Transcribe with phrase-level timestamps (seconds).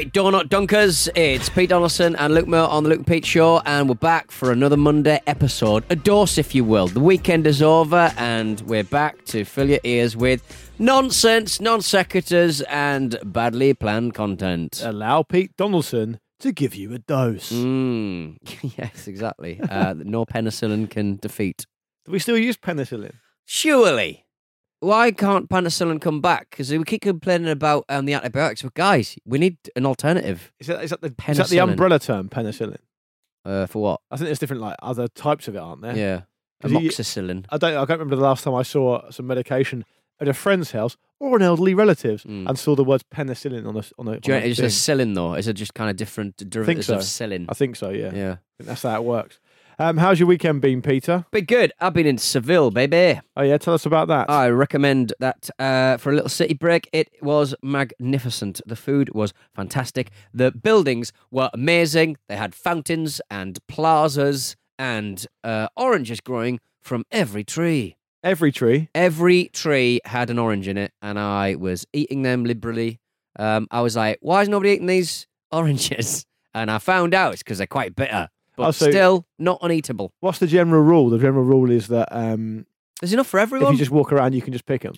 [0.00, 1.10] right, Donut Dunkers.
[1.14, 4.30] It's Pete Donaldson and Luke Moore on the Luke and Pete Show, and we're back
[4.30, 5.84] for another Monday episode.
[5.90, 6.86] A dose, if you will.
[6.86, 12.62] The weekend is over, and we're back to fill your ears with nonsense, non sequiturs,
[12.70, 14.80] and badly planned content.
[14.82, 17.52] Allow Pete Donaldson to give you a dose.
[17.52, 18.38] Mm,
[18.78, 19.60] yes, exactly.
[19.60, 21.66] Uh, no penicillin can defeat.
[22.06, 23.12] Do we still use penicillin?
[23.44, 24.24] Surely.
[24.80, 26.48] Why can't penicillin come back?
[26.50, 30.50] Because we keep complaining about um, the antibiotics, but guys, we need an alternative.
[30.58, 32.78] Is that, is that, the, is that the umbrella term, penicillin?
[33.44, 34.00] Uh, for what?
[34.10, 35.96] I think there's different like other types of it, aren't there?
[35.96, 36.20] Yeah.
[36.62, 37.46] 'Cause you- Amoxicillin.
[37.50, 37.72] I don't.
[37.74, 39.84] I can't remember the last time I saw some medication
[40.20, 42.46] at a friend's house or an elderly relative's Mm.
[42.46, 44.20] and saw the words penicillin on a on a.
[44.20, 45.34] Do you on know, a is it psyllin though?
[45.34, 47.24] Is it just kind of different derivatives of so.
[47.24, 47.46] psyllin?
[47.48, 47.88] I think so.
[47.88, 48.12] Yeah.
[48.14, 48.32] Yeah.
[48.32, 49.40] I think that's how it works.
[49.80, 51.24] Um, how's your weekend been, Peter?
[51.30, 51.72] But good.
[51.80, 53.18] I've been in Seville, baby.
[53.34, 54.28] Oh yeah, tell us about that.
[54.28, 56.86] I recommend that uh, for a little city break.
[56.92, 58.60] It was magnificent.
[58.66, 60.10] The food was fantastic.
[60.34, 62.18] The buildings were amazing.
[62.28, 67.96] They had fountains and plazas and uh, oranges growing from every tree.
[68.22, 68.90] Every tree.
[68.94, 73.00] Every tree had an orange in it, and I was eating them liberally.
[73.38, 76.26] Um, I was like, why is nobody eating these oranges?
[76.52, 78.28] And I found out it's because they're quite bitter,
[78.60, 80.10] but Oh, so- still not uneatable.
[80.20, 81.10] What's the general rule?
[81.10, 82.66] The general rule is that um,
[83.00, 83.68] There's enough for everyone.
[83.68, 84.94] if you just walk around, you can just pick them.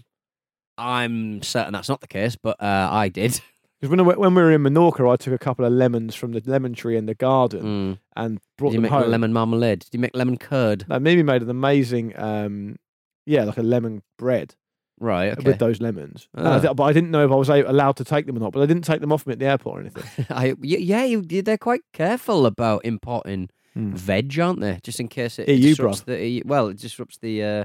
[0.78, 3.40] I'm certain that's not the case, but uh, I did.
[3.80, 6.42] Because when, when we were in Menorca, I took a couple of lemons from the
[6.46, 7.62] lemon tree in the garden
[7.96, 7.98] Mm.
[8.14, 9.10] and brought Did you them make home.
[9.10, 9.80] lemon marmalade?
[9.80, 10.86] Did you make lemon curd?
[10.88, 12.76] Mimi made an amazing, um,
[13.26, 14.54] yeah, like a lemon bread
[15.00, 15.42] Right, okay.
[15.42, 16.28] with those lemons.
[16.34, 16.72] I Ah.
[16.74, 18.52] but I didn't know if I was allowed to take them or not.
[18.52, 20.26] But I didn't take them off me at the airport or anything.
[20.30, 23.94] I, yeah, you, they're quite careful about importing Hmm.
[23.94, 24.78] veg, aren't they?
[24.82, 27.64] Just in case it EU, disrupts the well, it disrupts the uh,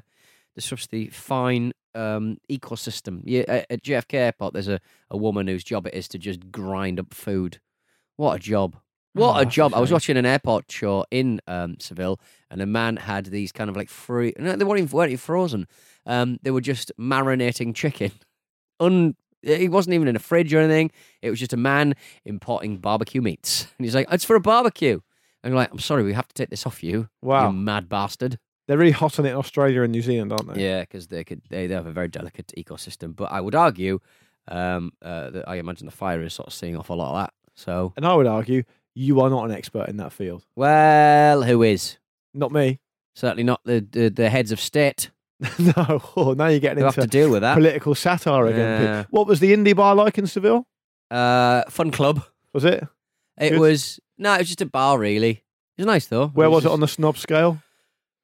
[0.56, 3.22] disrupts the fine um, ecosystem.
[3.26, 4.80] Yeah, at, at JFK Airport, there's a,
[5.12, 7.60] a woman whose job it is to just grind up food.
[8.16, 8.78] What a job!
[9.14, 9.74] What Oh, a job!
[9.74, 13.70] I was watching an airport show in um, Seville, and a man had these kind
[13.70, 14.34] of like free.
[14.40, 15.68] No, they weren't even, weren't even frozen.
[16.08, 18.12] Um, they were just marinating chicken.
[18.80, 19.16] Un.
[19.44, 20.90] He wasn't even in a fridge or anything.
[21.22, 21.94] It was just a man
[22.26, 25.00] importing barbecue meats, and he's like, "It's for a barbecue."
[25.44, 27.48] And you're like, "I'm sorry, we have to take this off you, Wow.
[27.48, 30.64] you mad bastard." They're really hot on it in Australia and New Zealand, aren't they?
[30.64, 33.16] Yeah, because they could they, they have a very delicate ecosystem.
[33.16, 34.00] But I would argue
[34.48, 37.16] um, uh, that I imagine the fire is sort of seeing off a lot of
[37.24, 37.34] that.
[37.56, 38.64] So, And I would argue
[38.96, 40.46] you are not an expert in that field.
[40.56, 41.98] well, who is?
[42.34, 42.80] Not me.
[43.16, 45.12] Certainly not the the, the heads of state
[45.60, 46.02] no.
[46.16, 47.56] Oh, now you're getting who have to into deal with that.
[47.56, 48.82] political satire again.
[48.82, 49.04] Yeah.
[49.12, 50.66] What was the indie bar like in Seville?
[51.12, 52.24] Uh, fun club.
[52.54, 52.84] Was it?
[53.40, 53.60] It Good.
[53.60, 55.30] was no, it was just a bar really.
[55.78, 56.28] It was nice though.
[56.30, 57.62] Where was it just- on the snob scale?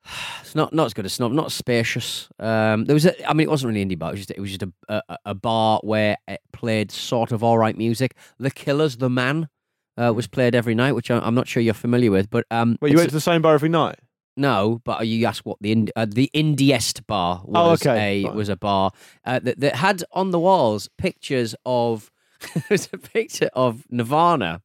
[0.42, 2.30] It's not not as good as snob, not spacious.
[2.38, 4.10] Um, there was, a, I mean, it wasn't really indie bar.
[4.10, 7.44] It was just, it was just a, a a bar where it played sort of
[7.44, 8.16] all right music.
[8.38, 9.50] The Killers, The Man,
[9.98, 12.30] uh, was played every night, which I, I'm not sure you're familiar with.
[12.30, 13.98] But um, Well, you went to the same bar every night.
[14.36, 17.82] No, but you asked what the ind- uh, the indiest bar was.
[17.86, 18.92] Oh, okay, a was a bar
[19.26, 22.12] uh, that that had on the walls pictures of
[22.54, 24.62] there was a picture of Nirvana,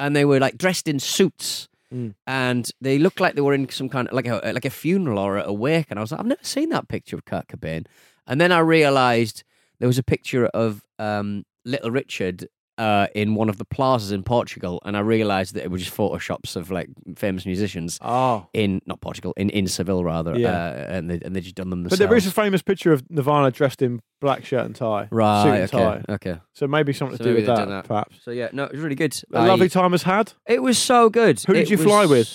[0.00, 1.68] and they were like dressed in suits.
[1.94, 2.14] Mm.
[2.26, 5.18] And they looked like they were in some kind of like a like a funeral
[5.18, 7.86] or a wake, and I was like, I've never seen that picture of Kurt Cobain.
[8.26, 9.44] And then I realised
[9.78, 12.48] there was a picture of um, Little Richard
[12.78, 15.96] uh, in one of the plazas in Portugal, and I realised that it was just
[15.96, 18.46] photoshops of like famous musicians Oh.
[18.52, 20.38] in not Portugal, in, in Seville rather.
[20.38, 20.50] Yeah.
[20.50, 22.08] Uh, and they and they just done them But themselves.
[22.10, 25.04] there is a famous picture of Nirvana dressed in black shirt and tie.
[25.04, 25.46] Suit right.
[25.46, 25.78] and Okay.
[25.78, 26.02] tie.
[26.14, 26.36] Okay.
[26.52, 27.84] So maybe something So to do maybe with they've that, done that.
[27.88, 28.16] perhaps.
[28.24, 29.14] So yeah, no, it was really good.
[29.32, 30.32] A I- lovely time has had.
[30.46, 31.40] It was so good.
[31.46, 32.28] Who did It you fly was with?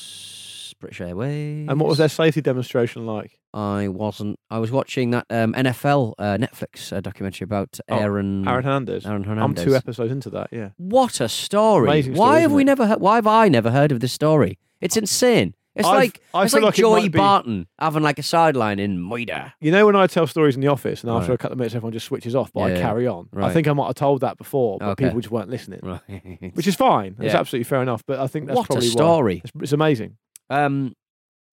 [0.81, 1.67] British Airways.
[1.69, 3.37] And what was their safety demonstration like?
[3.53, 4.37] I wasn't.
[4.49, 8.47] I was watching that um, NFL uh, Netflix uh, documentary about Oh, Aaron.
[8.47, 9.05] Aaron Hernandez.
[9.05, 9.63] Aaron Hernandez.
[9.63, 10.69] I'm two episodes into that, yeah.
[10.77, 11.87] What a story!
[11.87, 12.65] Amazing why story, have we it?
[12.65, 12.87] never?
[12.87, 14.57] He- why have I never heard of this story?
[14.81, 15.53] It's insane.
[15.73, 18.77] It's I've- like I it's like, like it Joey be- Barton having like a sideline
[18.79, 19.53] in Moida.
[19.61, 21.35] You know when I tell stories in the office and after Right.
[21.35, 22.81] a couple of minutes everyone just switches off, but I Yeah, yeah.
[22.81, 23.29] carry on.
[23.37, 25.05] I think I might have told that before, but Okay.
[25.05, 25.79] people just weren't listening.
[25.81, 26.51] Right.
[26.55, 27.15] Which is fine.
[27.19, 27.39] It's Yeah.
[27.39, 28.03] absolutely fair enough.
[28.05, 28.91] But I think that's what a probably why.
[28.91, 29.41] story.
[29.45, 30.17] It's, it's amazing.
[30.51, 30.95] Um,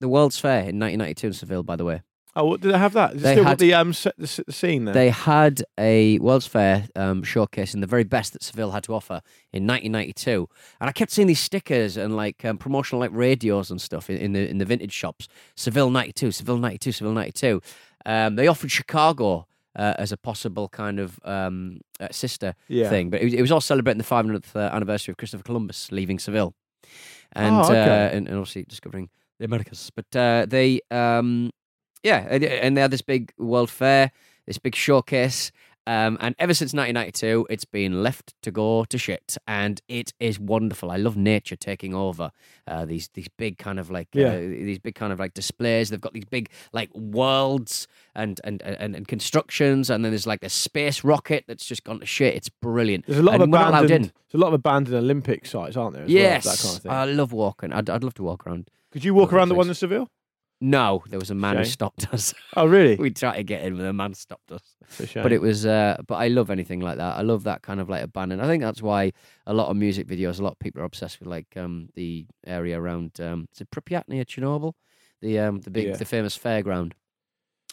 [0.01, 2.03] the World's Fair in 1992 in Seville, by the way.
[2.37, 3.17] Oh, did they have that?
[3.17, 4.95] Is They still had- the um the, scene there?
[4.95, 9.23] They had a World's Fair um, showcasing the very best that Seville had to offer
[9.53, 10.49] in 1992,
[10.81, 14.19] and I kept seeing these stickers and like um, promotional like radios and stuff in,
[14.19, 15.27] in the in the vintage shops.
[15.57, 17.61] Seville 92, Seville 92, Seville 92.
[18.07, 22.89] Um, they offered Chicago uh, as a possible kind of um, uh, sister yeah.
[22.89, 25.91] thing, but it was, it was all celebrating the 500th uh, anniversary of Christopher Columbus
[25.91, 26.55] leaving Seville,
[27.33, 27.81] and Oh, okay.
[27.81, 29.91] uh, and, and obviously discovering the Americas.
[29.95, 31.51] But uh, they, um,
[32.03, 34.11] yeah, and, and they had this big world fair,
[34.47, 35.53] this big showcase,
[35.89, 40.39] Um, and ever since 1992, it's been left to go to shit, and it is
[40.39, 40.91] wonderful.
[40.91, 42.31] I love nature taking over.
[42.67, 44.33] Uh, these these big kind of like Yeah.
[44.35, 45.89] uh, these big kind of like displays.
[45.89, 50.43] They've got these big like worlds and and, and and constructions, and then there's like
[50.45, 52.35] a space rocket that's just gone to shit.
[52.35, 53.07] It's brilliant.
[53.07, 54.13] There's a lot and of we're not allowed abandoned.
[54.31, 56.05] There's a lot of abandoned Olympic sites, aren't there?
[56.05, 56.91] as Yes, well, kind of.
[56.93, 57.73] I love walking.
[57.73, 58.69] I'd, I'd love to walk around.
[58.93, 59.75] Could you walk around the one in.
[59.75, 60.11] Seville?
[60.61, 62.35] No, there was a man who stopped us.
[62.57, 62.97] Oh, really?
[62.99, 64.75] we tried to get in, but the man stopped us.
[65.07, 65.23] Shame.
[65.23, 67.17] But it was, uh, but I love anything like that.
[67.17, 68.43] I love that kind of like abandoned.
[68.43, 69.13] I think that's why
[69.47, 72.27] a lot of music videos, a lot of people are obsessed with like um, the
[72.45, 73.21] area around.
[73.21, 74.73] Um, is it Pripyat near Chernobyl?
[75.21, 75.97] The um, the big, Yeah.
[75.97, 76.93] the famous fairground.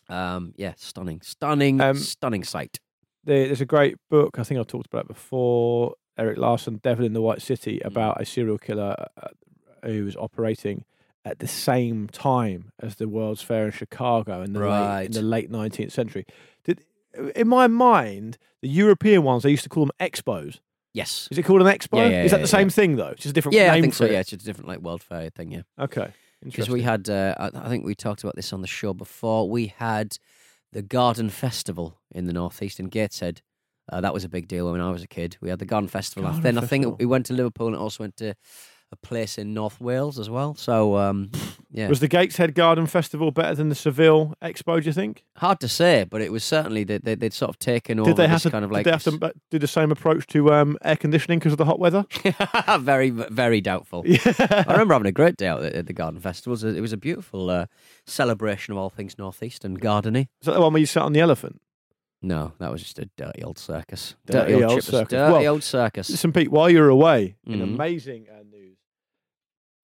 [0.07, 2.79] Um, yeah, stunning, stunning, Um, stunning sight.
[3.23, 4.37] There's a great book.
[4.37, 5.95] I think I've talked about it before.
[6.17, 7.87] Erik Larson, Devil in the White City, Mm.
[7.87, 9.27] about a serial killer uh,
[9.83, 10.85] who was operating
[11.25, 15.21] at the same time as the World's Fair in Chicago in the late, in the
[15.21, 16.25] late 19th century.
[16.63, 16.85] Did
[17.35, 20.59] in my mind the European ones they used to call them expos.
[20.93, 21.27] Yes.
[21.31, 21.97] Is it called an expo?
[21.97, 23.07] Yeah, yeah, Is that yeah, the same thing though?
[23.07, 24.05] It's just a different Yeah, name I think for so.
[24.05, 24.11] it.
[24.13, 25.51] Yeah, it's just a different like World Fair thing.
[25.51, 25.61] Yeah.
[25.79, 26.13] Okay.
[26.43, 29.49] Because we had, uh, I, I think we talked about this on the show before.
[29.49, 30.17] We had
[30.71, 33.41] the Garden Festival in the northeast in Gateshead.
[33.91, 35.37] Uh, that was a big deal when I was a kid.
[35.41, 36.23] We had the Garden Festival.
[36.23, 36.89] Garden then I Festival.
[36.91, 38.35] think we went to Liverpool and also went to
[38.95, 40.55] a place in North Wales as well.
[40.55, 41.31] So um,
[41.71, 44.79] yeah, Was the Gateshead Garden Festival better than the Seville Expo?
[44.81, 45.23] Do you think?
[45.37, 48.17] hard to say, but it was certainly that they, they'd sort of taken over Did
[48.17, 48.49] they have to?
[48.51, 51.39] kind of like did they have to do the same approach to um, air conditioning
[51.39, 52.05] because of the hot weather?
[52.79, 54.03] very very doubtful.
[54.15, 54.19] Yeah.
[54.67, 56.53] I remember having a great day out at the Garden Festival.
[56.53, 57.65] It was a, it was a beautiful uh,
[58.05, 60.27] celebration of all things northeast and gardeny.
[60.41, 61.61] Is that the one where you sat on the elephant?
[62.21, 64.15] No, that was just a dirty old circus.
[64.25, 65.09] Dirty Dirty, old old, circus.
[65.09, 66.09] Dirty Well, old circus.
[66.09, 67.63] Listen, Pete, while you're away, in Mhm.
[67.63, 68.74] amazing uh, news,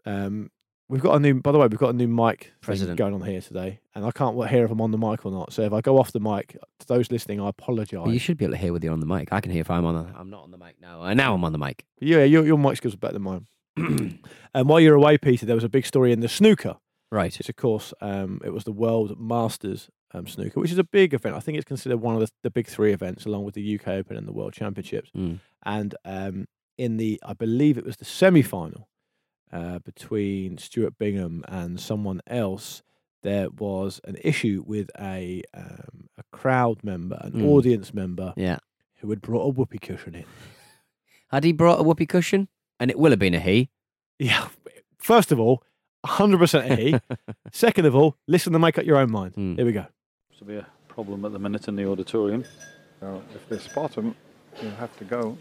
[0.05, 0.49] um,
[0.91, 1.35] we've got a new.
[1.35, 2.97] By the way, we've got a new mic President.
[2.97, 5.53] going on here today, and I can't hear if I'm on the mic or not.
[5.53, 7.99] So if I go off the mic, to those listening, I apologise.
[7.99, 9.31] Well, you should be able to hear whether you're on the mic.
[9.31, 9.95] I can hear if I'm on.
[9.95, 11.01] The, I'm not on the mic now.
[11.01, 11.85] Uh, now I'm on the mic.
[11.99, 13.47] Yeah, your your mic skills are better than mine.
[14.53, 16.75] and while you're away, Peter, there was a big story in the snooker.
[17.11, 17.39] right.
[17.39, 21.13] It's of course, um, it was the World Masters um, snooker, which is a big
[21.13, 21.35] event.
[21.35, 23.87] I think it's considered one of the, the big three events, along with the UK
[23.89, 25.09] Open and the World Championships.
[25.15, 25.39] Mm.
[25.63, 28.89] And um, in the, I believe it was the semi final
[29.51, 32.83] uh, between Stuart Bingham and someone else,
[33.23, 37.47] there was an issue with a um, a crowd member, an Mm.
[37.47, 38.59] audience member, Yeah.
[38.99, 40.25] who had brought a whoopee cushion in.
[41.29, 42.47] Had he brought a whoopee cushion?
[42.79, 43.69] And it will have been a he.
[44.19, 44.47] Yeah.
[44.97, 45.63] First of all,
[46.05, 46.95] 100% a he.
[47.51, 49.35] Second of all, listen and make up your own mind.
[49.35, 49.55] Mm.
[49.55, 49.85] Here we go.
[50.39, 52.43] to be a problem at the minute in the auditorium.
[52.99, 54.15] So if they spot him,
[54.55, 55.37] he'll have to go.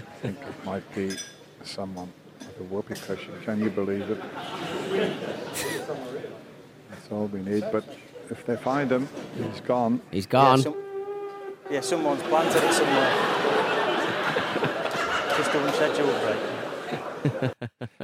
[0.00, 1.16] Think it might be
[1.64, 3.32] someone with a whoopee cushion.
[3.44, 4.20] Can you believe it?
[6.90, 7.64] That's all we need.
[7.72, 7.84] But
[8.30, 10.00] if they find him, he's gone.
[10.10, 10.58] He's gone.
[10.58, 10.76] Yeah, some-
[11.70, 13.12] yeah, someone's planted it somewhere.
[15.36, 16.12] Just a schedule
[17.40, 17.52] break.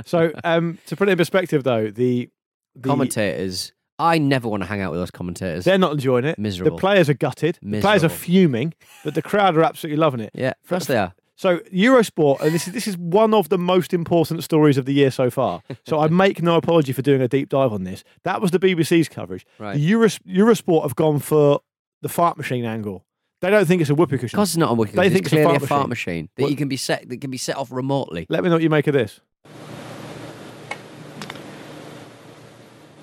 [0.06, 2.30] So, um, to put it in perspective, though, the,
[2.74, 3.72] the Commentators.
[4.00, 5.64] I never want to hang out with those commentators.
[5.64, 6.38] they're not enjoying it.
[6.38, 6.76] Miserable.
[6.76, 7.58] The players are gutted.
[7.60, 10.30] The players are fuming, but the crowd are absolutely loving it.
[10.34, 11.14] yeah, of course they are.
[11.38, 14.92] So Eurosport, and this is this is one of the most important stories of the
[14.92, 15.62] year so far.
[15.86, 18.02] So I make no apology for doing a deep dive on this.
[18.24, 19.46] That was the BBC's coverage.
[19.56, 19.76] Right.
[19.76, 21.60] The Euros, Eurosport have gone for
[22.02, 23.04] the fart machine angle.
[23.40, 24.36] They don't think it's a whoopee cushion.
[24.36, 26.12] Because it's not a whoopee They think It's it's a clearly fart a fart machine.
[26.24, 28.26] machine that Well- you can be set that can be set off remotely.
[28.28, 29.20] Let me know what you make of this.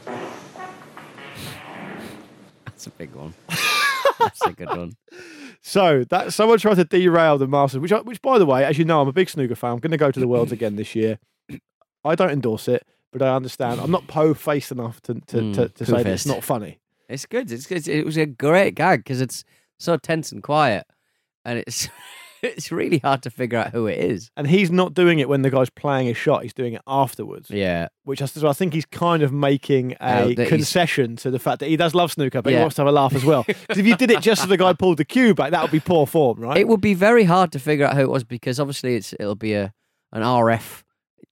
[2.66, 3.34] That's a big one.
[4.20, 4.94] That's a good one.
[5.62, 8.78] So that someone tried to derail the Masters, which, I, which by the way, as
[8.78, 9.72] you know, I'm a big snooker fan.
[9.74, 11.18] I'm going to go to the Worlds again this year.
[12.04, 13.82] I don't endorse it, but I understand.
[13.82, 16.80] I'm not po-faced enough to to, Mm, to, to say that it's not funny.
[17.10, 17.52] It's good.
[17.52, 17.88] It's good.
[17.88, 19.44] It was a great gag because it's
[19.80, 20.86] so tense and quiet,
[21.44, 21.90] and it's
[22.46, 24.30] it's really hard to figure out who it is.
[24.38, 26.44] And he's not doing it when the guy's playing a shot.
[26.44, 27.50] He's doing it afterwards.
[27.50, 31.40] Yeah, which I, so I think he's kind of making a he's- concession to the
[31.40, 33.44] fact that he does love snooker, but he wants to have a laugh as well.
[33.68, 35.72] 'Cause if you did it just as the guy pulled the cue back, that would
[35.72, 36.58] be poor form, right?
[36.58, 39.36] it would be very hard to figure out who it was because obviously it's it'll
[39.36, 39.74] be a
[40.14, 40.84] an RF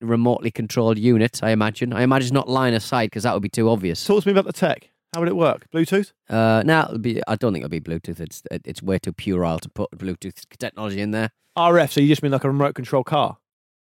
[0.01, 1.39] remotely controlled unit.
[1.43, 1.93] I imagine.
[1.93, 4.03] I imagine it's not line of sight because that would be too obvious.
[4.05, 4.89] Talk to me about the tech.
[5.13, 5.69] How would it work?
[5.71, 6.11] Bluetooth?
[6.27, 7.21] Uh, now it'll be.
[7.27, 8.19] I don't think it'll be Bluetooth.
[8.19, 11.29] It's it's way too puerile to put Bluetooth technology in there.
[11.57, 13.37] RF, so you just mean like a remote control car?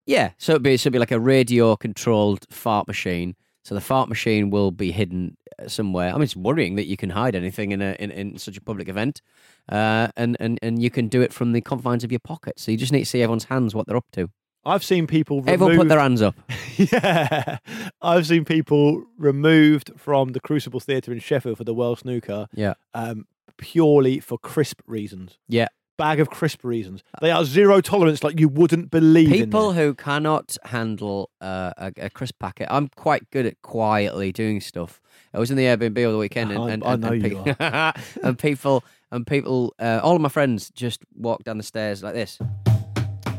[0.06, 3.37] Yeah, so it'd be, so it'd be like a radio controlled fart machine.
[3.62, 6.08] So the fart machine will be hidden uh, somewhere.
[6.08, 8.62] I mean, it's worrying that you can hide anything in a in, in such a
[8.62, 9.20] public event,
[9.68, 12.58] uh, and and and you can do it from the confines of your pocket.
[12.58, 14.30] So you just need to see everyone's hands what they're up to.
[14.65, 16.35] I've seen people Everyone put their hands up.
[16.77, 17.59] yeah,
[18.03, 22.75] I've seen people removed from the Crucible Theatre in Sheffield for the World Snooker Yeah.
[22.95, 25.38] um, purely for crisp reasons.
[25.49, 25.69] Yeah.
[25.97, 27.03] Bag of crisp reasons.
[27.21, 29.31] They are zero tolerance, like you wouldn't believe.
[29.31, 32.69] People who cannot handle uh, a, a crisp packet.
[32.71, 35.00] I'm quite good at quietly doing stuff.
[35.35, 37.23] I was in the Airbnb all the weekend, and, I- and, I and, know and,
[37.25, 41.65] you pe- and people and people, uh, all of my friends just walked down the
[41.65, 42.38] stairs like this.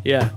[0.04, 0.30] yeah.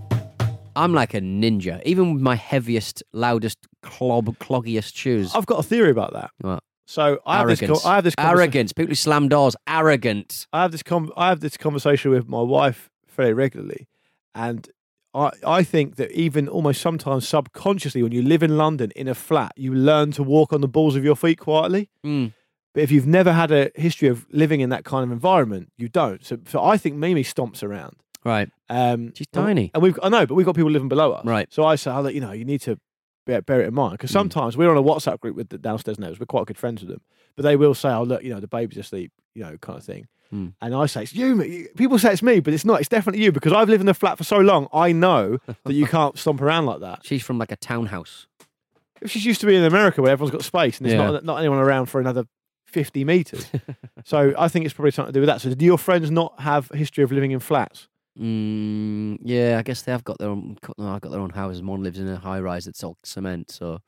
[0.77, 5.35] I'm like a ninja, even with my heaviest, loudest, clog, cloggiest shoes.
[5.35, 6.31] I've got a theory about that.
[6.41, 6.63] What?
[6.87, 7.85] So I have this.
[7.85, 8.15] I have this.
[8.19, 8.73] Arrogance.
[8.73, 9.57] People who slam doors.
[9.67, 10.47] Arrogant.
[10.53, 10.83] I have this.
[10.83, 13.89] Com- I have this conversation with my wife very regularly,
[14.35, 14.69] and
[15.15, 19.15] I I think that even almost sometimes subconsciously, when you live in London in a
[19.15, 21.89] flat, you learn to walk on the balls of your feet quietly.
[22.05, 22.33] Mm.
[22.75, 25.89] But if you've never had a history of living in that kind of environment, you
[25.89, 26.25] don't.
[26.25, 27.97] So, so I think Mimi stomps around.
[28.25, 28.51] Right.
[28.69, 29.71] Um, She's tiny.
[29.75, 31.25] and we've I know, but we've got people living below us.
[31.25, 31.53] Right.
[31.53, 32.79] So I say, oh, look, you know, you need to
[33.27, 34.15] bear, bear it in mind because Mm.
[34.15, 36.21] sometimes we're on a WhatsApp group with the downstairs neighbours.
[36.21, 37.01] We're quite good friends with them,
[37.37, 39.85] but they will say, oh, look, you know, the baby's asleep, you know, kind of
[39.85, 40.07] thing.
[40.33, 40.55] Mm.
[40.63, 41.69] And I say, it's you.
[41.77, 42.81] People say it's me, but it's not.
[42.81, 44.67] It's definitely you because I've lived in the flat for so long.
[44.73, 47.01] I know that you can't stomp around like that.
[47.05, 48.27] She's from like a townhouse.
[49.03, 51.11] If she's used to be in America where everyone's got space and there's Yeah.
[51.11, 52.25] not, not anyone around for another
[52.67, 53.47] 50 metres.
[54.05, 55.41] so I think it's probably something to do with that.
[55.43, 57.89] So do your friends not have a history of living in flats?
[58.21, 60.59] Mm, yeah, I guess they have got their own.
[60.77, 61.63] No, I've got their own houses.
[61.63, 63.79] One lives in a high rise that's all cement, so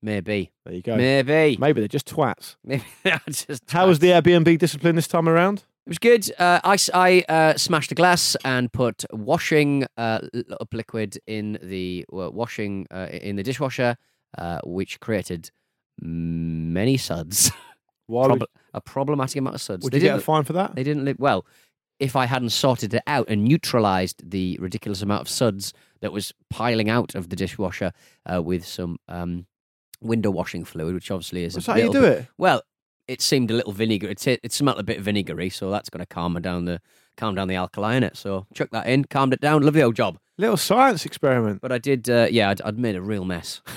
[0.00, 0.96] maybe, There you go.
[0.96, 2.56] maybe, Maybe they're just twats.
[2.64, 2.84] maybe.
[3.02, 5.64] they're just How was the Airbnb discipline this time around?
[5.84, 6.30] It was good.
[6.38, 10.20] Uh, I I, uh, smashed a glass and put washing uh,
[10.60, 13.96] up liquid in the washing uh, in the dishwasher,
[14.38, 15.50] uh, which created
[16.00, 17.50] many suds.
[18.06, 19.82] Why would, a problematic amount of suds.
[19.82, 20.74] would They you get a fine for that?
[20.76, 21.46] They didn't live well.
[22.02, 26.32] If I hadn't sorted it out and neutralized the ridiculous amount of suds that was
[26.50, 27.92] piling out of the dishwasher
[28.30, 29.46] uh, with some um,
[30.00, 32.26] window washing fluid, which obviously is That's how you do bit- it.
[32.36, 32.62] Well,
[33.08, 34.08] it seemed a little vinegar.
[34.08, 36.80] It it smelled a bit vinegary, so that's going to calm down the
[37.16, 38.16] calm down the alkali in it.
[38.16, 39.62] So chuck that in, calmed it down.
[39.62, 40.18] Lovely old job.
[40.38, 41.60] Little science experiment.
[41.60, 43.60] But I did, uh, yeah, I'd, I'd made a real mess.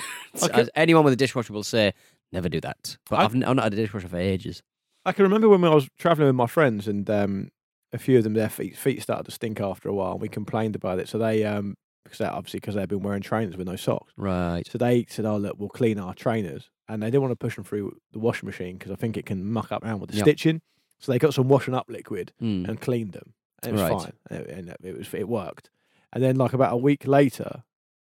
[0.44, 0.68] Okay.
[0.76, 1.94] anyone with a dishwasher will say,
[2.34, 2.98] never do that.
[3.10, 4.62] But I- I've not had a dishwasher for ages.
[5.06, 7.52] I can remember when I was traveling with my friends, and um,
[7.96, 10.30] a few of them, their feet feet started to stink after a while, and we
[10.30, 11.08] complained about it.
[11.10, 14.64] So they, um, because they, obviously because they've been wearing trainers with no socks, Right.
[14.68, 17.56] so they said, "Oh look, we'll clean our trainers," and they didn't want to push
[17.56, 20.18] them through the washing machine because I think it can muck up around with the
[20.18, 20.26] Yep.
[20.26, 20.62] stitching.
[21.00, 22.68] So they got some washing up liquid Mm.
[22.70, 23.34] and cleaned them,
[23.64, 24.00] and it was Right.
[24.02, 25.70] fine, and, and it was it worked.
[26.14, 27.64] And then like about a week later,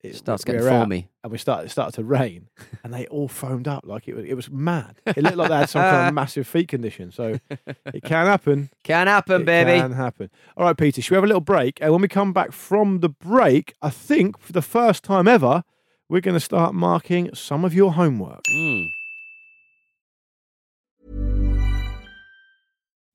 [0.04, 1.08] it Starts getting were out, foamy.
[1.24, 2.50] and we started it started to rain,
[2.84, 4.98] and they all foamed up like it was it was mad.
[5.08, 7.12] It looked like they had some kind of massive feet condition.
[7.12, 7.40] So
[7.86, 8.70] it can happen.
[8.84, 9.80] Can happen, it baby.
[9.80, 10.30] can happen.
[10.58, 11.02] All right, Peter.
[11.02, 11.80] Should we have a little break?
[11.82, 15.64] And when we come back from the break, I think for the first time ever,
[16.10, 18.44] we're going to start marking some of your homework.
[18.52, 18.90] Mm.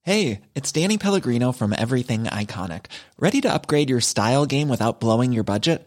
[0.03, 2.87] Hey, it's Danny Pellegrino from Everything Iconic.
[3.19, 5.87] Ready to upgrade your style game without blowing your budget?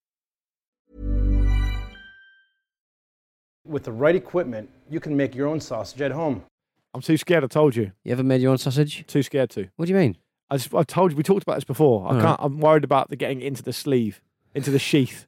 [3.65, 6.43] With the right equipment, you can make your own sausage at home.
[6.93, 7.43] I'm too scared.
[7.43, 7.91] I told you.
[8.03, 9.05] You ever made your own sausage?
[9.07, 9.67] Too scared to.
[9.75, 10.17] What do you mean?
[10.49, 11.17] I just, I told you.
[11.17, 12.05] We talked about this before.
[12.05, 12.21] I All right.
[12.23, 12.39] can't.
[12.41, 14.19] I'm worried about the getting into the sleeve,
[14.55, 15.27] into the sheath.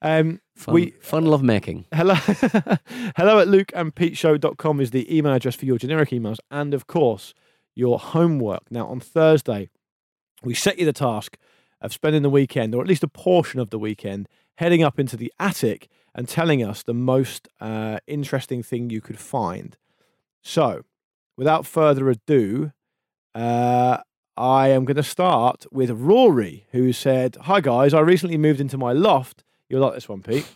[0.00, 1.86] Um, Fun, we fun love making.
[1.92, 2.14] hello,
[3.16, 7.32] hello at lukeandpeteshow.com is the email address for your generic emails, and of course
[7.74, 8.70] your homework.
[8.70, 9.70] Now on Thursday,
[10.42, 11.38] we set you the task
[11.80, 14.28] of spending the weekend, or at least a portion of the weekend,
[14.58, 19.18] heading up into the attic and telling us the most uh, interesting thing you could
[19.18, 19.76] find.
[20.42, 20.84] So,
[21.36, 22.72] without further ado,
[23.34, 23.98] uh,
[24.36, 28.78] I am going to start with Rory, who said, Hi guys, I recently moved into
[28.78, 29.44] my loft.
[29.68, 30.46] You'll like this one, Pete.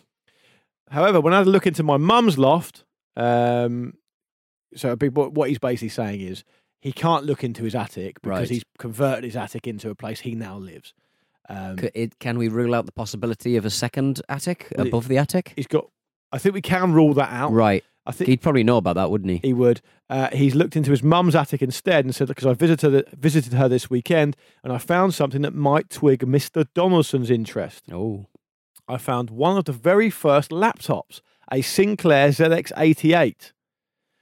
[0.91, 2.83] However, when I had a look into my mum's loft,
[3.15, 3.93] um,
[4.75, 6.43] so what what he's basically saying is
[6.81, 8.49] he can't look into his attic because Right.
[8.49, 10.93] he's converted his attic into a place he now lives.
[11.49, 14.89] Um, C- it, can we rule out the possibility of a second attic Well, it-
[14.89, 15.53] above the attic?
[15.55, 15.89] he's got.
[16.31, 17.51] I think we can rule that out.
[17.51, 17.83] Right.
[18.05, 19.37] I think He'd probably know about that, wouldn't he?
[19.49, 19.81] he would.
[20.09, 23.67] Uh, he's looked into his mum's attic instead and said, because I visited visited her
[23.67, 26.65] this weekend and I found something that might twig Mr.
[26.73, 27.83] Donaldson's interest.
[27.91, 28.25] Oh.
[28.87, 33.51] I found one of the very first laptops a Sinclair ZX88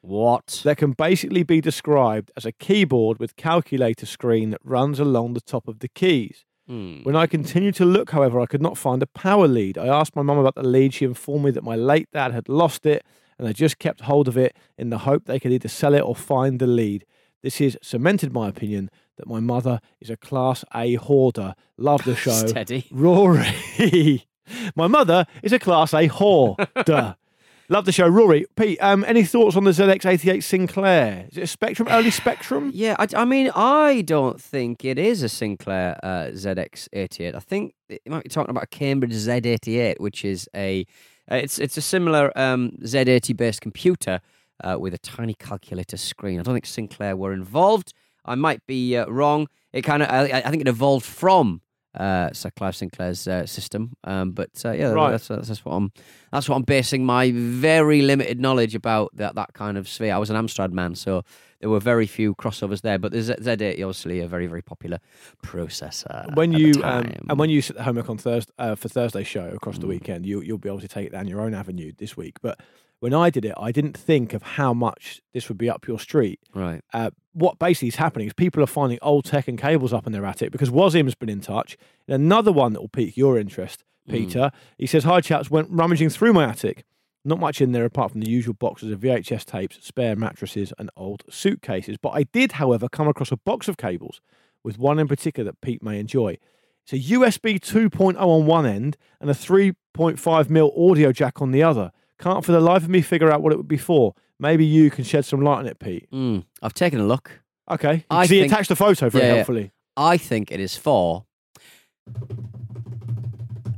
[0.01, 0.61] What?
[0.63, 5.41] that can basically be described as a keyboard with calculator screen that runs along the
[5.41, 6.45] top of the keys.
[6.67, 7.03] Hmm.
[7.03, 9.77] When I continued to look, however, I could not find a power lead.
[9.77, 10.93] I asked my mum about the lead.
[10.93, 13.05] She informed me that my late dad had lost it
[13.37, 16.01] and they just kept hold of it in the hope they could either sell it
[16.01, 17.05] or find the lead.
[17.43, 21.53] This has cemented my opinion that my mother is a class A hoarder.
[21.77, 22.31] Love the show.
[22.47, 22.87] Steady.
[22.91, 24.25] Rory.
[24.75, 27.15] my mother is a class A hoarder.
[27.69, 28.07] Love the show.
[28.07, 31.27] Rory, Pete, um, any thoughts on the ZX88 Sinclair?
[31.29, 32.71] Is it a Spectrum, early Spectrum?
[32.73, 37.35] Yeah, I, I mean, I don't think it is a Sinclair uh, ZX88.
[37.35, 40.85] I think it might be talking about a Cambridge Z88, which is a
[41.29, 44.21] uh, it's it's a similar um, Z80 based computer
[44.63, 46.39] uh, with a tiny calculator screen.
[46.39, 47.91] I don't think Sinclair were involved.
[48.23, 49.47] I might be uh, wrong.
[49.73, 51.61] It kind of I, I think it evolved from
[51.99, 53.93] uh, Sir Clive Sinclair's uh, system.
[54.03, 55.11] Um, but uh, yeah, Right.
[55.11, 55.91] that's, that's that's what I'm
[56.31, 60.13] that's what I'm basing my very limited knowledge about that that kind of sphere.
[60.13, 61.23] I was an Amstrad man, so
[61.59, 62.99] there were very few crossovers there.
[62.99, 64.99] But the Z- Z80 obviously a very very popular
[65.43, 66.35] processor.
[66.35, 69.27] when the you um, and when you sit at homework on Thursday uh, for Thursday's
[69.27, 69.89] show across the Mm.
[69.89, 72.35] weekend, you you'll be able to take it down your own avenue this week.
[72.41, 72.59] But
[72.99, 75.99] when I did it, I didn't think of how much this would be up your
[75.99, 76.39] street.
[76.55, 80.07] right, Uh, what basically is happening is people are finding old tech and cables up
[80.07, 81.77] in their attic because Wazim's been in touch.
[82.07, 84.11] And another one that will pique your interest, Mm.
[84.11, 84.51] Peter.
[84.77, 86.83] He says, "Hi chaps, went rummaging through my attic.
[87.25, 90.89] Not much in there apart from the usual boxes of VHS tapes, spare mattresses, and
[90.95, 91.97] old suitcases.
[91.97, 94.21] But I did, however, come across a box of cables
[94.63, 96.37] with one in particular that Pete may enjoy.
[96.83, 101.63] It's a USB 2.0 on one end and a 3.5 mil audio jack on the
[101.63, 101.91] other.
[102.19, 104.13] Can't for the life of me figure out what it would be for.
[104.39, 106.09] Maybe you can shed some light on it, Pete.
[106.11, 107.41] Mm, I've taken a look.
[107.69, 108.05] Okay.
[108.09, 108.39] I see.
[108.41, 109.35] think- attached a photo very Yeah, yeah.
[109.35, 109.71] helpfully.
[109.95, 111.25] I think it is for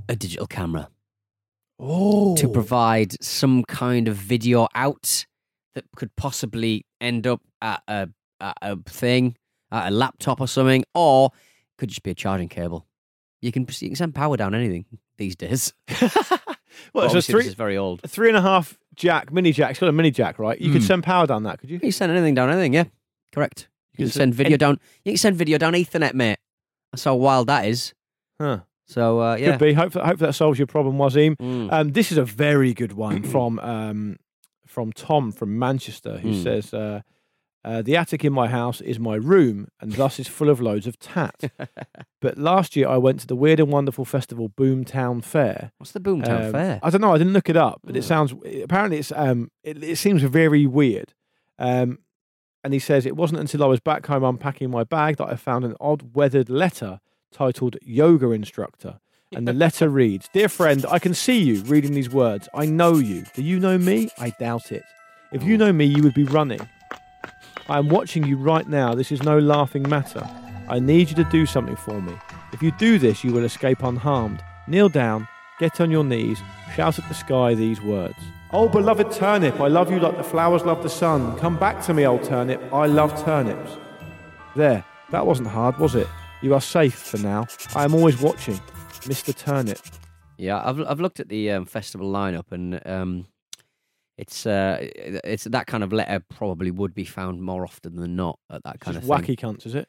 [0.08, 0.89] a digital camera.
[1.81, 5.25] Oh, to provide some kind of video out
[5.75, 8.09] that could possibly end up at a,
[8.42, 9.37] at a thing,
[9.72, 11.31] at a laptop or something, or
[11.77, 12.85] could just be a charging cable.
[13.42, 14.85] You can you can send power down anything
[15.18, 15.74] these days.
[16.94, 18.01] well, it's a three, this is very old.
[18.03, 19.72] a three and a half jack mini jack.
[19.72, 20.59] It's got a mini jack, right?
[20.59, 20.87] You could Hmm.
[20.87, 21.75] send power down that, could you?
[21.75, 22.85] You can send anything down anything, yeah.
[23.31, 23.68] Correct.
[23.94, 24.79] You can Is it send video any- down.
[25.05, 26.37] You can send video down Ethernet, mate.
[26.92, 27.94] That's how wild that is.
[28.42, 28.59] Huh.
[28.87, 29.51] So uh, yeah.
[29.51, 29.74] Could be.
[29.74, 31.35] Hope, hope that solves your problem, Wazim.
[31.37, 31.72] Mm.
[31.72, 34.18] Um, this is a very good one from um,
[34.65, 36.42] from Tom from Manchester, who Hmm.
[36.44, 37.01] says uh,
[37.65, 40.87] uh, the attic in my house is my room, and thus is full of loads
[40.87, 41.51] of tat.
[42.22, 45.72] but last year I went to the weird and wonderful festival Boomtown Fair.
[45.77, 46.79] What's the Boomtown Um, Fair?
[46.81, 47.13] I don't know.
[47.13, 48.00] I didn't look it up, but Oh.
[48.00, 51.13] it sounds apparently it's um it, it seems very weird.
[51.57, 52.00] Um,
[52.63, 55.35] and he says it wasn't until I was back home unpacking my bag that I
[55.35, 57.00] found an odd weathered letter
[57.31, 59.00] titled "Yoga Instructor."
[59.35, 62.48] And the letter reads, "Dear friend, I can see you reading these words.
[62.53, 63.25] I know you.
[63.33, 64.09] Do you know me?
[64.17, 64.83] I doubt it.
[65.31, 66.61] If you know me, you would be running.
[67.70, 68.96] I am watching you right now.
[68.96, 70.27] This is no laughing matter.
[70.68, 72.14] I need you to do something for me.
[72.51, 74.44] If you do this, you will escape unharmed.
[74.68, 75.27] Kneel down,
[75.60, 76.40] get on your knees,
[76.75, 78.18] shout at the sky these words.
[78.51, 81.38] Oh, beloved turnip, I love you like the flowers love the sun.
[81.38, 82.60] Come back to me, old turnip.
[82.74, 83.77] I love turnips.
[84.55, 86.08] There, that wasn't hard, was it?
[86.42, 87.46] You are safe for now.
[87.75, 88.60] I am always watching.
[89.01, 89.36] Mr.
[89.36, 89.79] Turnip.
[90.38, 93.27] Yeah, I've I've looked at the um, festival lineup, and um,
[94.20, 94.77] it's uh,
[95.24, 98.79] it's that kind of letter probably would be found more often than not at that
[98.79, 99.12] kind of thing.
[99.12, 99.88] wacky cunts, is it?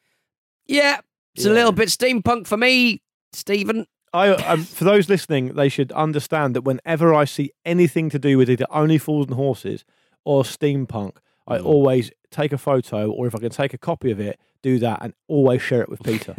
[0.66, 1.00] Yeah,
[1.34, 3.86] it's a little bit steampunk for me, Stephen.
[4.12, 8.36] I, um, for those listening, they should understand that whenever I see anything to do
[8.38, 9.84] with either Only Fools and Horses
[10.24, 11.64] or steampunk, I Mm.
[11.66, 14.98] always take a photo, or if I can take a copy of it, do that
[15.02, 16.34] and always share it with Peter.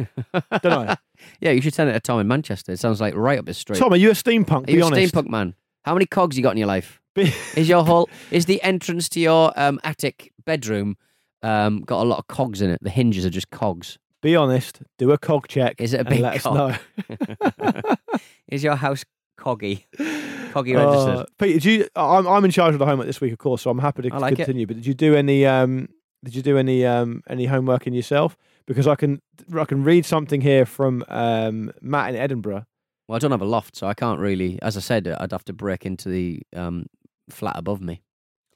[0.62, 0.96] Don't I?
[1.40, 2.72] Yeah, you should send it to Tom in Manchester.
[2.72, 3.78] It sounds like right up his street.
[3.78, 4.62] Tom, are you a steampunk?
[4.64, 5.14] Are Be you a honest.
[5.14, 5.54] steampunk man?
[5.84, 7.00] How many cogs you got in your life?
[7.16, 10.96] Is your whole is the entrance to your um, attic bedroom
[11.42, 12.78] um, got a lot of cogs in it?
[12.82, 13.98] The hinges are just cogs.
[14.22, 14.80] be honest.
[14.98, 15.80] Do a cog check.
[15.80, 16.72] Is it a and big let cog?
[16.72, 17.94] us know.
[18.48, 19.04] is your house
[19.38, 19.84] coggy?
[19.98, 21.26] Coggy Uh, registered?
[21.38, 21.88] Pete, did you?
[21.96, 24.18] I'm I'm in charge of the homework this week, of course, so I'm happy to
[24.18, 24.36] like it.
[24.36, 24.66] continue.
[24.66, 25.44] But did you do any?
[25.46, 25.88] Um,
[26.24, 28.36] did you do any um, any homework in yourself?
[28.66, 29.20] Because I can
[29.54, 32.64] I can read something here from um, Matt in Edinburgh.
[33.08, 34.58] Well, I don't have a loft, so I can't really.
[34.62, 36.86] As I said, I'd have to break into the um,
[37.32, 38.02] flat above me.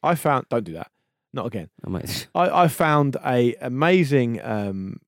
[0.03, 0.47] I found.
[0.51, 0.91] Don't do that.
[1.33, 1.69] Not again.
[1.85, 2.29] I might.
[2.35, 5.01] I, I found a amazing um,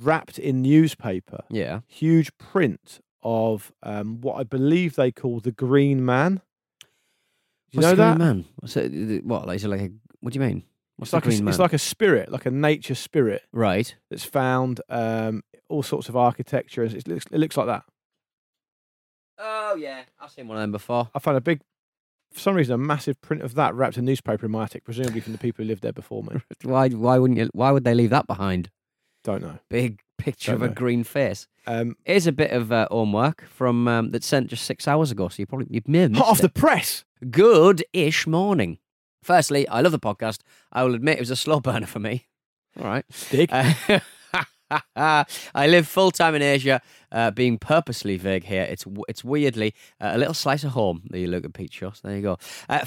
[0.00, 1.80] wrapped in newspaper, Yeah.
[1.86, 6.40] huge print of um, what I believe they call the Green Man.
[7.70, 8.18] Do you What's know the Green that?
[8.18, 8.44] Man?
[8.56, 9.24] What's it?
[9.24, 9.46] What?
[9.46, 9.90] Like, is it like a?
[10.20, 10.62] What do you mean?
[10.96, 13.94] What's It's like a, Green it's like a spirit, like a nature spirit right.
[14.10, 16.82] that's found um, all sorts of architecture.
[16.84, 17.84] It looks, it looks like that.
[19.38, 21.08] Oh yeah, I've seen one of them before.
[21.14, 21.60] I found a big
[22.32, 25.20] for some reason, a massive print of that wrapped in newspaper in my attic, presumably
[25.20, 26.36] from the people who lived there before me.
[26.62, 26.88] Why?
[26.88, 27.48] Why wouldn't you?
[27.52, 28.70] Why would they leave that behind?
[29.24, 29.58] Don't know.
[29.68, 30.74] Big picture Don't of a know.
[30.74, 31.46] green face.
[31.66, 35.28] Um, Here's a bit of uh, homework from um, that's sent just six hours ago.
[35.28, 37.04] So you probably you may have hot off missed the press.
[37.30, 38.78] good-ish morning.
[39.22, 40.40] Firstly, I love the podcast.
[40.72, 42.26] I will admit it was a slow burner for me.
[42.78, 43.04] All right.
[43.30, 43.50] Dig.
[43.52, 43.72] Uh,
[44.96, 45.26] I
[45.66, 46.80] live full time in Asia,
[47.12, 48.62] uh, being purposely vague here.
[48.62, 51.02] It's it's weirdly uh, a little slice of home.
[51.10, 52.00] There you look at Pete Shoss.
[52.00, 52.38] There you go.
[52.68, 52.84] Uh,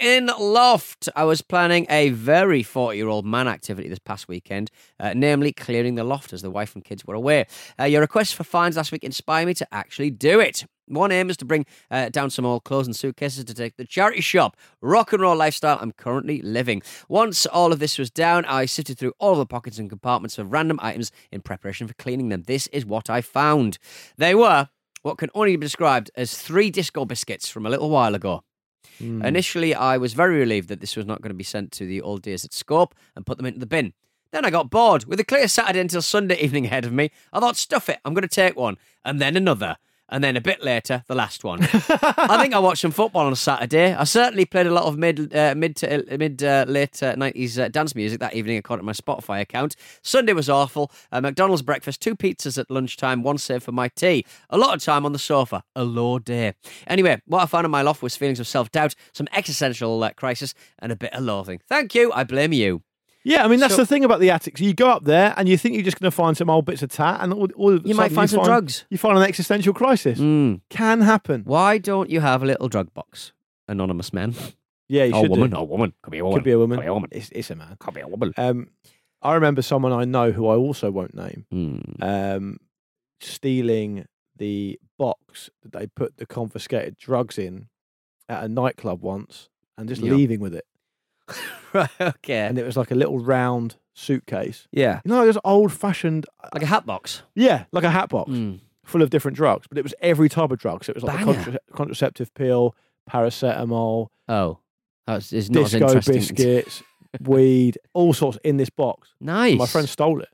[0.00, 1.08] in loft.
[1.16, 5.52] I was planning a very 40 year old man activity this past weekend, uh, namely
[5.52, 7.46] clearing the loft as the wife and kids were away.
[7.78, 10.64] Uh, your request for fines last week inspired me to actually do it.
[10.88, 13.84] One aim is to bring uh, down some old clothes and suitcases to take to
[13.84, 14.56] the charity shop.
[14.80, 16.82] Rock and roll lifestyle I'm currently living.
[17.08, 20.52] Once all of this was down, I sifted through all the pockets and compartments of
[20.52, 22.42] random items in preparation for cleaning them.
[22.42, 23.78] This is what I found.
[24.16, 24.68] They were
[25.02, 28.42] what can only be described as three disco biscuits from a little while ago.
[28.98, 29.24] Hmm.
[29.24, 32.00] Initially, I was very relieved that this was not going to be sent to the
[32.02, 33.92] old days at Scope and put them into the bin.
[34.30, 35.06] Then I got bored.
[35.06, 38.12] With a clear Saturday until Sunday evening ahead of me, I thought, stuff it, I'm
[38.12, 38.76] going to take one.
[39.04, 39.76] And then another.
[40.10, 41.60] And then a bit later, the last one.
[41.62, 43.94] I think I watched some football on Saturday.
[43.94, 47.14] I certainly played a lot of mid, uh, mid to uh, mid uh, late uh,
[47.16, 49.76] nineties uh, dance music that evening, according to my Spotify account.
[50.02, 50.90] Sunday was awful.
[51.12, 54.24] Uh, McDonald's breakfast, two pizzas at lunchtime, one save for my tea.
[54.50, 55.62] A lot of time on the sofa.
[55.76, 56.54] A low day.
[56.86, 60.10] Anyway, what I found in my loft was feelings of self doubt, some existential uh,
[60.12, 61.60] crisis, and a bit of loathing.
[61.68, 62.12] Thank you.
[62.12, 62.82] I blame you.
[63.28, 64.60] Yeah, I mean that's So- the thing about the attics.
[64.60, 66.82] You go up there and you think you're just going to find some old bits
[66.82, 68.84] of tat, and all, all You might find some drugs.
[68.90, 70.18] You find an existential crisis.
[70.18, 70.60] Mm.
[70.70, 71.42] Can happen.
[71.44, 73.32] Why don't you have a little drug box,
[73.68, 74.34] anonymous man?
[74.88, 75.30] Yeah, you or should.
[75.30, 75.50] woman?
[75.50, 75.56] Do.
[75.58, 75.92] Or woman?
[76.02, 76.38] Could be a woman.
[76.38, 76.78] Could be a woman.
[76.78, 77.10] Could be a woman.
[77.12, 77.76] It's, it's a man.
[77.78, 78.32] Could be a woman.
[78.38, 78.68] Um,
[79.20, 82.02] I remember someone I know who I also won't name Mm.
[82.36, 82.56] um,
[83.20, 87.66] stealing the box that they put the confiscated drugs in
[88.28, 90.12] at a nightclub once and just Yeah.
[90.12, 90.64] leaving with it.
[91.72, 91.90] right.
[92.00, 92.38] Okay.
[92.38, 94.68] And it was like a little round suitcase.
[94.72, 95.00] yeah.
[95.04, 96.26] You know, it was old fashioned.
[96.54, 97.22] Like a hat box.
[97.34, 98.60] Yeah, like a hat box Mm.
[98.84, 100.84] full of different drugs, but it was every type of drug.
[100.84, 102.74] So it was like a contra- contraceptive pill,
[103.28, 104.58] paracetamol, Oh.
[105.06, 106.82] That's it's not disco biscuits,
[107.20, 109.14] weed, all sorts in this box.
[109.20, 109.58] Nice.
[109.58, 110.28] My friend stole it.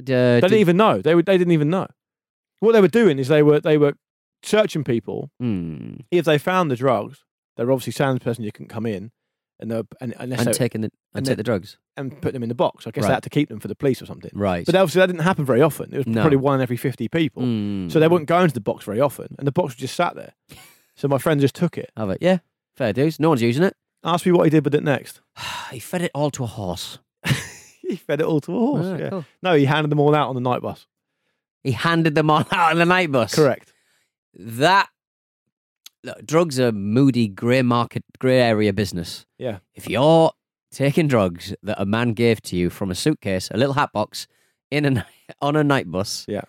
[0.00, 1.00] Uh, They did- didn't even know.
[1.00, 1.86] They were, they didn't even know.
[2.60, 3.94] What they were doing is they were they were
[4.42, 5.30] searching people.
[5.42, 6.02] Mm.
[6.10, 7.24] If they found the drugs,
[7.56, 9.10] they were obviously saying the person you couldn't come in,
[9.60, 11.76] and they were, and unless And taking the and, and take the drugs.
[11.96, 12.86] and put them in the box.
[12.86, 13.08] I guess Right.
[13.08, 14.30] they had to keep them for the police or something.
[14.34, 14.64] Right.
[14.66, 15.92] But obviously that didn't happen very often.
[15.92, 16.20] It was No.
[16.22, 17.42] probably one in every fifty people.
[17.42, 17.90] Mm.
[17.92, 20.32] So they wouldn't go into the box very often, and the box just sat there.
[20.96, 21.90] So my friend just took it.
[21.96, 22.18] have it.
[22.20, 22.38] Yeah.
[22.76, 23.18] Fair dues.
[23.18, 23.74] No one's using it.
[24.04, 25.22] Ask me what he did with it next.
[25.70, 26.98] he fed it all to a horse.
[27.88, 28.84] he fed it all to a horse.
[28.86, 29.08] Ah, yeah.
[29.08, 29.24] cool.
[29.42, 30.86] No, he handed them all out on the night bus.
[31.64, 33.34] He handed them all out on the night bus.
[33.34, 33.72] Correct.
[34.34, 34.88] That
[36.04, 39.26] look, drugs are moody, grey market, grey area business.
[39.38, 39.58] Yeah.
[39.74, 40.32] If you're
[40.72, 44.26] taking drugs that a man gave to you from a suitcase, a little hat box,
[44.70, 45.06] in a
[45.40, 46.42] on a night bus, Yeah.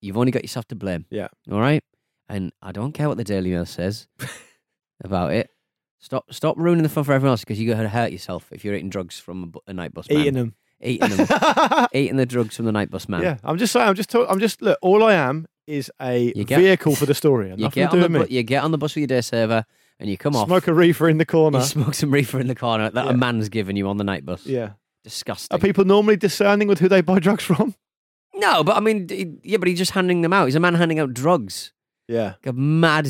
[0.00, 1.06] you've only got yourself to blame.
[1.10, 1.28] Yeah.
[1.50, 1.82] All right.
[2.28, 4.08] And I don't care what the Daily Mail says
[5.04, 5.50] about it.
[5.98, 8.64] Stop, stop ruining the fun for everyone else because you're going to hurt yourself if
[8.64, 10.08] you're eating drugs from a, bu- a night bus.
[10.10, 10.20] Man.
[10.20, 10.54] Eating them.
[10.82, 13.22] Eating them, eating the drugs from the night bus man.
[13.22, 13.88] Yeah, I'm just saying.
[13.88, 14.10] I'm just.
[14.10, 14.60] Talk, I'm just.
[14.62, 17.50] Look, all I am is a get- vehicle for the story.
[17.56, 19.64] You get, on the, bu- you get on the bus with your day server
[19.98, 20.46] and you come off.
[20.48, 21.58] Smoke a reefer in the corner.
[21.58, 23.10] You smoke some reefer in the corner that Yeah.
[23.12, 24.44] a man's given you on the night bus.
[24.46, 24.70] Yeah.
[25.04, 25.54] Disgusting.
[25.56, 27.74] Are people normally discerning with who they buy drugs from?
[28.34, 30.44] no, but I mean, yeah, but he's just handing them out.
[30.44, 31.72] He's a man handing out drugs.
[32.08, 32.34] Yeah.
[32.44, 33.08] Like a mad.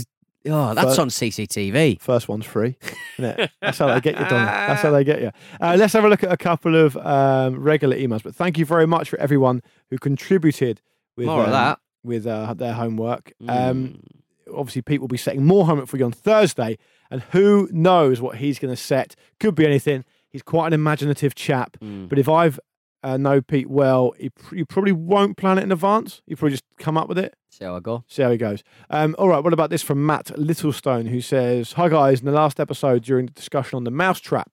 [0.48, 2.00] Oh, that's But- on CCTV.
[2.00, 2.76] First one's free.
[3.18, 3.50] Isn't it?
[3.60, 4.48] That's how they get you, Donald.
[4.48, 5.30] That's how they get you.
[5.60, 8.22] Uh, let's have a look at a couple of um, regular emails.
[8.22, 10.80] But thank you very much for everyone who contributed
[11.16, 11.78] with More of um, that.
[12.04, 13.32] with uh, their homework.
[13.48, 13.98] Um,
[14.48, 14.58] Mm.
[14.58, 16.78] obviously, Pete will be setting more homework for you on Thursday,
[17.10, 19.16] and who knows what he's going to set?
[19.40, 20.04] Could be anything.
[20.28, 21.76] He's quite an imaginative chap.
[21.82, 22.08] Mm.
[22.08, 22.60] But if I've
[23.06, 26.22] uh, know Pete well, he pr- you probably won't plan it in advance.
[26.26, 27.36] You probably just come up with it.
[27.50, 28.04] See how I go.
[28.08, 28.64] See how he goes.
[28.90, 32.32] Um, all right, what about this from Matt Littlestone, who says, Hi guys, in the
[32.32, 34.50] last episode during the discussion on the mousetrap,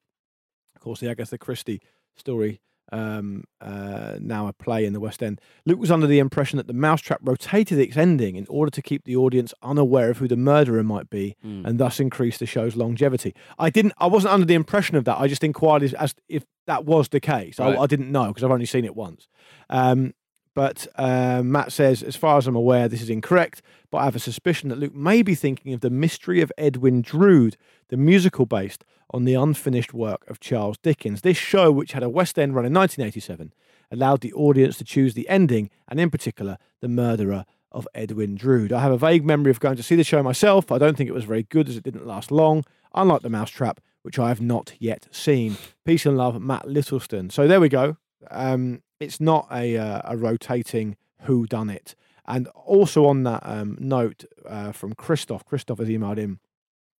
[0.75, 1.81] of course, the Agatha Christie
[2.15, 2.61] story,
[2.93, 6.67] um, uh, now a play in the West End, Luke was under the impression that
[6.67, 10.37] the mousetrap rotated its ending in order to keep the audience unaware of who the
[10.37, 11.65] murderer might be Mm.
[11.65, 13.33] and thus increase the show's longevity.
[13.57, 15.19] I didn't, I wasn't under the impression of that.
[15.19, 17.59] I just inquired as, as if that was the case.
[17.59, 17.75] Right.
[17.77, 19.27] I, I didn't know because I've only seen it once.
[19.69, 20.13] Um,
[20.55, 23.61] but uh, Matt says, as far as I'm aware, this is incorrect.
[23.89, 27.01] But I have a suspicion that Luke may be thinking of the mystery of Edwin
[27.01, 27.57] Drood,
[27.89, 31.21] the musical based on the unfinished work of Charles Dickens.
[31.21, 33.53] This show, which had a West End run in 1987,
[33.91, 38.71] allowed the audience to choose the ending and, in particular, the murderer of Edwin Drood.
[38.71, 40.71] I have a vague memory of going to see the show myself.
[40.71, 42.63] I don't think it was very good as it didn't last long,
[42.93, 45.57] unlike The Mousetrap, which I have not yet seen.
[45.85, 47.31] Peace and love, Matt Littleston.
[47.31, 47.97] So there we go.
[48.31, 51.95] Um, it's not a, uh, a rotating who done it.
[52.25, 56.39] And also on that um, note uh, from Christoph, Christoph has emailed in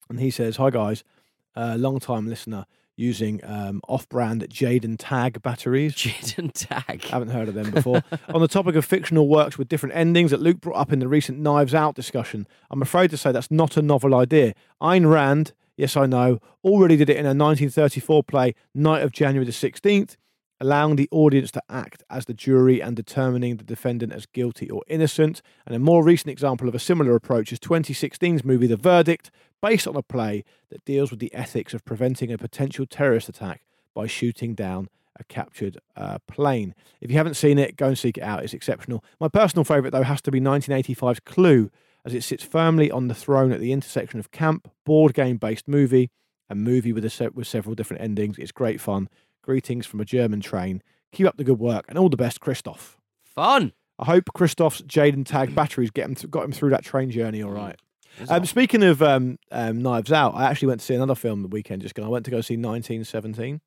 [0.10, 1.04] and he says, Hi guys,
[1.56, 5.96] uh, long time listener using um, off brand Jaden Tag batteries.
[5.96, 7.04] Jaden Tag.
[7.06, 8.04] Haven't heard of them before.
[8.30, 11.08] On the topic of fictional works with different endings that Luke brought up in the
[11.08, 14.54] recent Knives Out discussion, I'm afraid to say that's not a novel idea.
[14.82, 19.46] Ayn Rand, yes, I know, already did it in a 1934 play, Night of January
[19.46, 20.16] the 16th,
[20.64, 24.82] allowing the audience to act as the jury and determining the defendant as guilty or
[24.88, 25.42] innocent.
[25.66, 29.30] And a more recent example of a similar approach is 2016's movie The Verdict,
[29.62, 33.66] based on a play that deals with the ethics of preventing a potential terrorist attack
[33.94, 34.88] by shooting down
[35.20, 36.74] a captured uh, plane.
[37.02, 38.42] If you haven't seen it, go and seek it out.
[38.42, 39.04] It's exceptional.
[39.20, 41.72] My personal favourite, though, has to be 1985's Clue,
[42.06, 45.68] as it sits firmly on the throne at the intersection of camp, board game based
[45.68, 46.10] movie,
[46.50, 48.38] and movie with, a se- with several different endings.
[48.38, 49.10] It's great fun.
[49.44, 50.82] Greetings from a German train.
[51.12, 52.98] Keep up the good work and all the best, Christoph.
[53.24, 53.74] Fun.
[54.00, 57.44] I hope Christoph's Jaden Tag batteries get him th- got him through that train journey
[57.44, 57.76] all right.
[58.30, 61.48] Um, speaking of um, um, Knives Out, I actually went to see another film the
[61.48, 62.06] weekend just gone.
[62.06, 63.60] I went to go see 1917.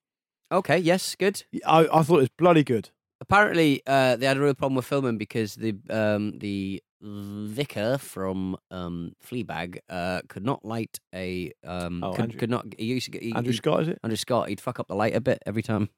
[0.52, 1.42] okay, yes, good.
[1.66, 2.90] I, I thought it was bloody good.
[3.20, 8.56] Apparently, uh, they had a real problem with filming because the um, the vicar from
[8.70, 12.66] um, Fleabag uh, could not light a um, Oh, could, Andrew- could not.
[12.78, 13.98] He used to he, Andrew he- Scott, is it?
[14.02, 14.48] Andrew Scott.
[14.48, 15.90] He'd fuck up the light a bit every time.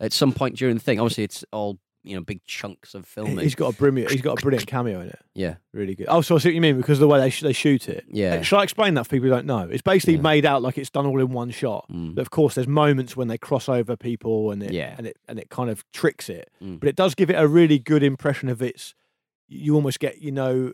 [0.00, 3.38] At some point during the thing, obviously it's all you know, big chunks of filming.
[3.40, 4.12] He's got a brilliant.
[4.12, 5.18] He's got a brilliant cameo in it.
[5.34, 6.06] yeah, Really good.
[6.08, 7.88] Oh, so I see what you mean because of the way they sh- they shoot
[7.88, 8.04] it.
[8.08, 8.40] Yeah.
[8.42, 9.68] Shall I explain that for people who don't know?
[9.70, 10.20] It's basically Yeah.
[10.22, 11.86] made out like it's done all in one shot.
[11.92, 12.14] Mm.
[12.14, 14.94] But of course, there's moments when they cross over people and it Yeah.
[14.96, 16.48] and it and it kind of tricks it.
[16.62, 16.78] Mm.
[16.78, 18.94] But it does give it a really good impression of its.
[19.48, 20.72] You almost get you know.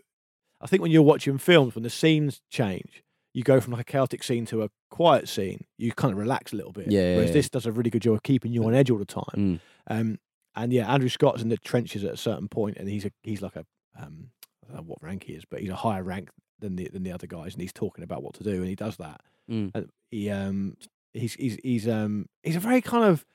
[0.61, 3.91] I think when you're watching films, when the scenes change, you go from like a
[3.91, 5.65] chaotic scene to a quiet scene.
[5.77, 6.89] You kind of relax a little bit.
[6.89, 7.33] Yeah, yeah, Whereas yeah.
[7.33, 9.35] this does a really good job of keeping you on edge all the time.
[9.35, 9.59] Mm.
[9.87, 10.19] Um,
[10.55, 13.41] and yeah, Andrew Scott's in the trenches at a certain point, and he's a he's
[13.41, 13.65] like a
[13.99, 14.29] um,
[14.63, 17.03] I don't know what rank he is, but he's a higher rank than the than
[17.03, 19.21] the other guys, and he's talking about what to do, and he does that.
[19.49, 19.71] Mm.
[19.75, 20.77] And he um
[21.13, 23.25] he's he's he's um he's a very kind of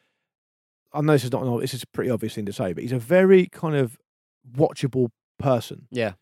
[0.92, 2.82] I know this is not an, this is a pretty obvious thing to say, but
[2.82, 3.98] he's a very kind of
[4.56, 5.86] watchable person.
[5.90, 6.12] yeah.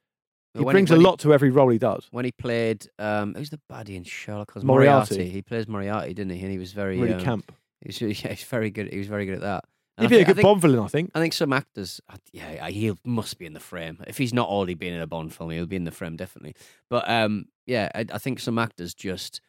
[0.55, 2.09] He When brings when a lot to every role he does.
[2.11, 4.65] when he played um who's the baddie in Sherlock Holmes?
[4.65, 5.29] Moriarty.
[5.29, 6.41] He plays Moriarty, didn't he?
[6.43, 7.53] And he was very Really um, camp.
[7.85, 8.91] He's, yeah, he's very good.
[8.91, 9.65] He was very good at that.
[9.99, 11.11] And He'd I be a good Bond villain, I think.
[11.15, 12.01] I think some actors,
[12.33, 13.99] yeah, he must be in the frame.
[14.07, 16.55] If he's not already been in a Bond film, he'll be in the frame definitely.
[16.89, 19.41] But um, yeah, I, I think some actors just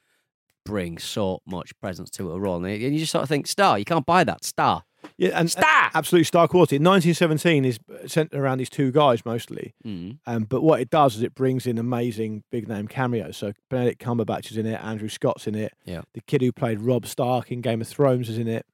[0.66, 3.86] bring so much presence to a role, and you just sort of think, star, you
[3.86, 4.84] can't buy that star.
[5.18, 5.92] Yeah, and Star!
[5.94, 6.76] absolute star quality.
[6.78, 9.74] 1917 is centered around these two guys mostly.
[9.86, 10.20] Mm.
[10.26, 13.36] Um, but what it does is it brings in amazing big name cameos.
[13.38, 15.74] So Benedict Cumberbatch is in it, Andrew Scott's in it.
[15.86, 16.02] Yeah.
[16.14, 18.66] The kid who played Robb Stark in Game of Thrones is in it.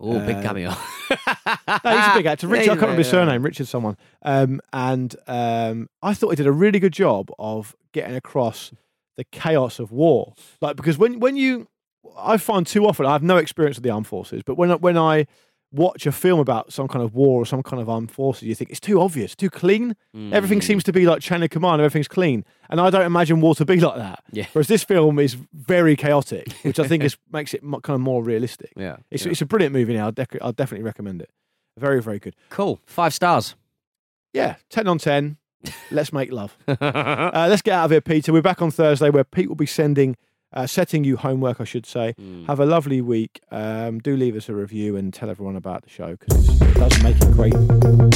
[0.00, 0.74] Oh, big Uh, cameo.
[1.66, 2.46] No, he's a big actor.
[2.48, 3.42] Richard, I can't remember his surname.
[3.42, 3.96] Richard someone.
[4.22, 8.72] Um, and um, I thought he did a really good job of getting across
[9.16, 10.34] the chaos of war.
[10.60, 11.68] Like because when when you,
[12.18, 14.98] I find too often I have no experience with the armed forces, but when when
[14.98, 15.26] I
[15.74, 18.54] watch a film about some kind of war or some kind of armed forces, you
[18.54, 19.96] think it's too obvious, too clean.
[20.32, 20.64] Everything Mm.
[20.64, 21.80] seems to be like chain of command.
[21.82, 24.22] Everything's clean, and I don't imagine war to be like that.
[24.32, 24.46] Yeah.
[24.52, 28.22] Whereas this film is very chaotic, which I think is makes it kind of more
[28.22, 28.72] realistic.
[28.76, 28.96] Yeah.
[29.10, 29.32] It's yeah.
[29.32, 29.94] it's a brilliant movie.
[29.94, 31.30] Now, I'll, dec- I'll definitely recommend it.
[31.78, 32.36] Very very good.
[32.50, 32.80] cool.
[32.86, 33.56] Five stars.
[34.32, 35.36] Yeah, ten on ten.
[35.90, 36.56] Let's make love.
[36.68, 38.32] Uh, let's get out of here, Peter.
[38.32, 40.16] We're back on Thursday, where Pete will be sending,
[40.54, 42.14] uh, setting you homework, I should say.
[42.20, 42.46] Mm.
[42.46, 43.42] Have a lovely week.
[43.50, 47.02] Um, do leave us a review and tell everyone about the show because it does
[47.02, 47.54] make a great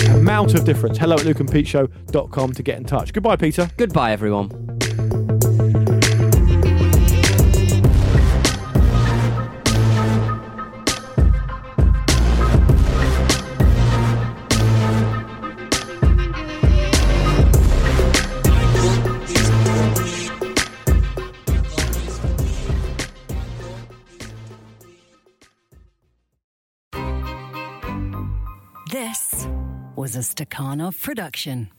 [0.09, 0.98] amount of difference.
[0.98, 3.12] Hello at lukeandpeteshow.com to get in touch.
[3.12, 3.70] Goodbye, Peter.
[3.77, 4.78] Goodbye, everyone.
[30.18, 31.78] A Stakhanov production.